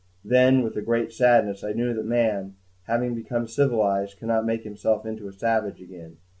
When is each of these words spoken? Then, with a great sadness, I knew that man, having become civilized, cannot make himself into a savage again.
Then, 0.25 0.63
with 0.63 0.75
a 0.77 0.81
great 0.81 1.11
sadness, 1.13 1.63
I 1.63 1.73
knew 1.73 1.93
that 1.93 2.07
man, 2.07 2.55
having 2.87 3.13
become 3.13 3.45
civilized, 3.45 4.17
cannot 4.17 4.47
make 4.47 4.63
himself 4.63 5.05
into 5.05 5.27
a 5.27 5.31
savage 5.31 5.79
again. 5.79 6.17